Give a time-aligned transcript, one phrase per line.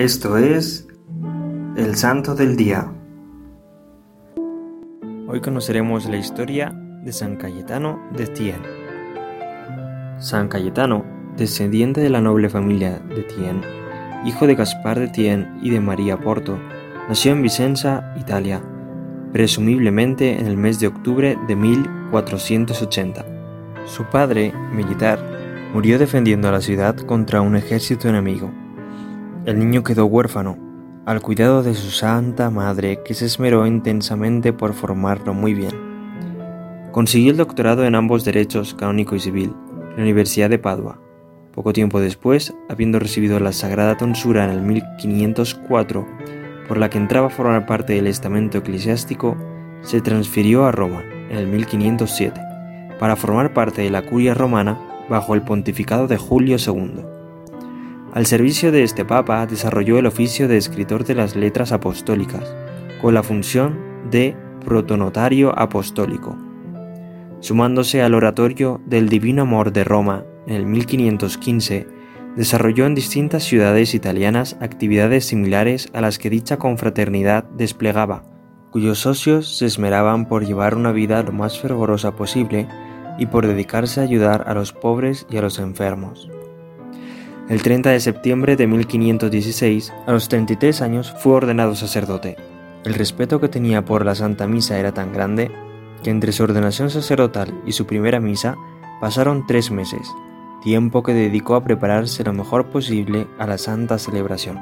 [0.00, 0.88] Esto es
[1.76, 2.90] el Santo del Día.
[5.28, 6.72] Hoy conoceremos la historia
[7.04, 8.62] de San Cayetano de Tien.
[10.18, 11.04] San Cayetano,
[11.36, 13.60] descendiente de la noble familia de Tien,
[14.24, 16.58] hijo de Gaspar de Tien y de María Porto,
[17.10, 18.62] nació en Vicenza, Italia,
[19.34, 23.26] presumiblemente en el mes de octubre de 1480.
[23.84, 25.22] Su padre, militar,
[25.74, 28.50] murió defendiendo la ciudad contra un ejército enemigo.
[29.46, 30.58] El niño quedó huérfano,
[31.06, 36.90] al cuidado de su santa madre que se esmeró intensamente por formarlo muy bien.
[36.92, 41.00] Consiguió el doctorado en ambos derechos, canónico y civil, en la Universidad de Padua.
[41.54, 46.06] Poco tiempo después, habiendo recibido la sagrada tonsura en el 1504,
[46.68, 49.38] por la que entraba a formar parte del estamento eclesiástico,
[49.80, 52.38] se transfirió a Roma en el 1507,
[52.98, 54.78] para formar parte de la curia romana
[55.08, 57.09] bajo el pontificado de Julio II.
[58.12, 62.56] Al servicio de este papa desarrolló el oficio de escritor de las letras apostólicas,
[63.00, 63.78] con la función
[64.10, 66.36] de protonotario apostólico.
[67.38, 71.86] Sumándose al oratorio del Divino Amor de Roma en el 1515,
[72.34, 78.24] desarrolló en distintas ciudades italianas actividades similares a las que dicha confraternidad desplegaba,
[78.72, 82.66] cuyos socios se esmeraban por llevar una vida lo más fervorosa posible
[83.18, 86.28] y por dedicarse a ayudar a los pobres y a los enfermos.
[87.50, 92.36] El 30 de septiembre de 1516, a los 33 años, fue ordenado sacerdote.
[92.84, 95.50] El respeto que tenía por la Santa Misa era tan grande
[96.04, 98.56] que entre su ordenación sacerdotal y su primera misa
[99.00, 100.06] pasaron tres meses,
[100.62, 104.56] tiempo que dedicó a prepararse lo mejor posible a la santa celebración.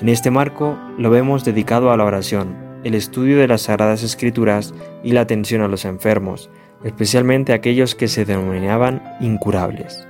[0.00, 4.72] En este marco lo vemos dedicado a la oración, el estudio de las Sagradas Escrituras
[5.02, 6.48] y la atención a los enfermos,
[6.84, 10.06] especialmente aquellos que se denominaban incurables.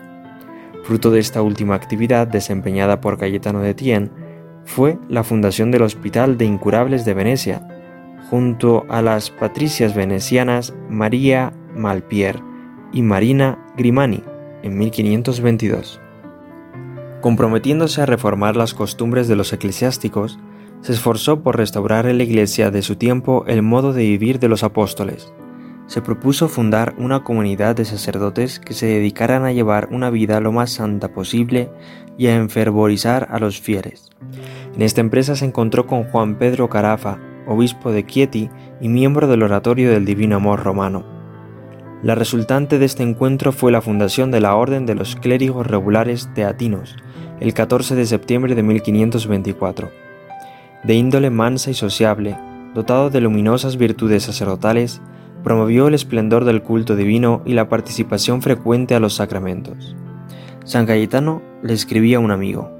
[0.87, 4.13] Fruto de esta última actividad desempeñada por Cayetano de Tien
[4.65, 7.67] fue la fundación del Hospital de Incurables de Venecia,
[8.31, 12.41] junto a las patricias venecianas María Malpier
[12.93, 14.23] y Marina Grimani
[14.63, 16.01] en 1522.
[17.21, 20.39] Comprometiéndose a reformar las costumbres de los eclesiásticos,
[20.83, 24.49] se esforzó por restaurar en la Iglesia de su tiempo el modo de vivir de
[24.49, 25.33] los apóstoles,
[25.87, 30.53] se propuso fundar una comunidad de sacerdotes que se dedicaran a llevar una vida lo
[30.53, 31.71] más santa posible
[32.19, 34.11] y a enfervorizar a los fieles.
[34.75, 39.43] En esta empresa se encontró con Juan Pedro Carafa, obispo de Chieti y miembro del
[39.43, 41.05] Oratorio del Divino Amor romano.
[42.03, 46.29] La resultante de este encuentro fue la fundación de la Orden de los Clérigos Regulares
[46.35, 46.97] Teatinos,
[47.41, 49.91] el 14 de septiembre de 1524.
[50.83, 52.37] De índole mansa y sociable,
[52.75, 55.01] dotado de luminosas virtudes sacerdotales,
[55.47, 59.95] promovió el esplendor del culto divino y la participación frecuente a los sacramentos.
[60.65, 62.73] San Cayetano le escribía a un amigo,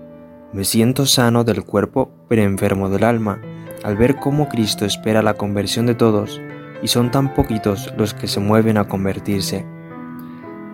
[0.53, 3.41] Me siento sano del cuerpo, pero enfermo del alma,
[3.85, 6.41] al ver cómo Cristo espera la conversión de todos,
[6.83, 9.65] y son tan poquitos los que se mueven a convertirse.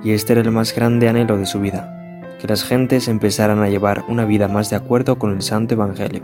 [0.02, 3.68] Y este era el más grande anhelo de su vida, que las gentes empezaran a
[3.68, 6.22] llevar una vida más de acuerdo con el Santo Evangelio.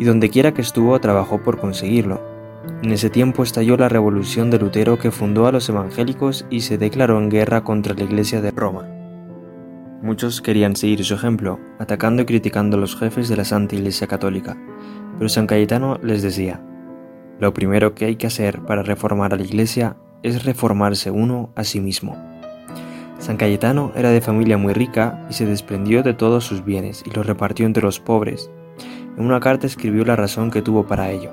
[0.00, 2.37] Y dondequiera que estuvo trabajó por conseguirlo,
[2.82, 6.78] en ese tiempo estalló la revolución de Lutero que fundó a los evangélicos y se
[6.78, 8.88] declaró en guerra contra la Iglesia de Roma.
[10.00, 14.06] Muchos querían seguir su ejemplo, atacando y criticando a los jefes de la Santa Iglesia
[14.06, 14.56] Católica,
[15.18, 16.62] pero San Cayetano les decía,
[17.40, 21.64] lo primero que hay que hacer para reformar a la Iglesia es reformarse uno a
[21.64, 22.16] sí mismo.
[23.18, 27.10] San Cayetano era de familia muy rica y se desprendió de todos sus bienes y
[27.10, 28.50] los repartió entre los pobres.
[29.16, 31.32] En una carta escribió la razón que tuvo para ello.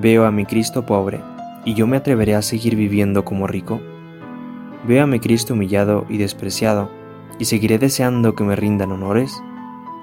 [0.00, 1.20] Veo a mi Cristo pobre,
[1.64, 3.80] ¿y yo me atreveré a seguir viviendo como rico?
[4.86, 6.88] Veo a mi Cristo humillado y despreciado,
[7.40, 9.42] ¿y seguiré deseando que me rindan honores?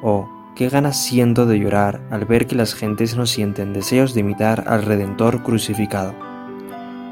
[0.04, 4.20] Oh, qué ganas siento de llorar al ver que las gentes no sienten deseos de
[4.20, 6.14] imitar al Redentor crucificado.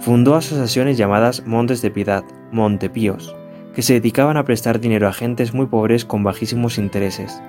[0.02, 3.34] Fundó asociaciones llamadas Montes de Piedad, Montepíos,
[3.74, 7.42] que se dedicaban a prestar dinero a gentes muy pobres con bajísimos intereses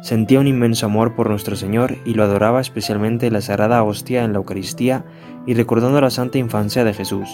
[0.00, 4.22] Sentía un inmenso amor por nuestro Señor y lo adoraba especialmente en la sagrada hostia
[4.24, 5.04] en la Eucaristía
[5.46, 7.28] y recordando la santa infancia de Jesús.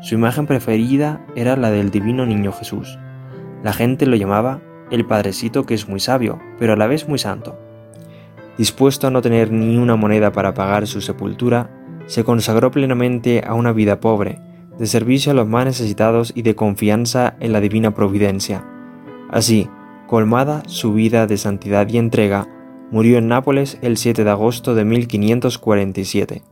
[0.00, 2.98] Su imagen preferida era la del divino niño Jesús.
[3.62, 4.60] La gente lo llamaba
[4.90, 7.58] el Padrecito que es muy sabio, pero a la vez muy santo.
[8.56, 11.70] Dispuesto a no tener ni una moneda para pagar su sepultura,
[12.06, 14.40] se consagró plenamente a una vida pobre,
[14.78, 18.64] de servicio a los más necesitados y de confianza en la divina providencia.
[19.30, 19.68] Así,
[20.08, 22.48] colmada su vida de santidad y entrega,
[22.90, 26.42] murió en Nápoles el 7 de agosto de 1547.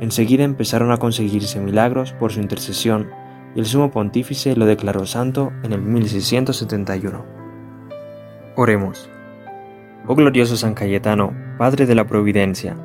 [0.00, 3.08] Enseguida empezaron a conseguirse milagros por su intercesión
[3.54, 7.24] y el sumo pontífice lo declaró santo en el 1671.
[8.56, 9.08] Oremos.
[10.06, 12.76] Oh glorioso San Cayetano, Padre de la Providencia,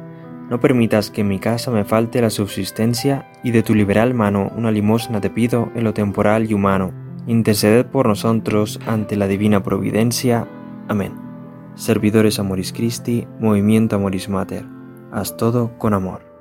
[0.49, 4.51] no permitas que en mi casa me falte la subsistencia y de tu liberal mano
[4.55, 7.02] una limosna te pido en lo temporal y humano.
[7.27, 10.47] Interceded por nosotros ante la divina providencia.
[10.87, 11.13] Amén.
[11.75, 14.65] Servidores Amoris Christi, Movimiento Amoris Mater.
[15.11, 16.32] Haz todo con amor.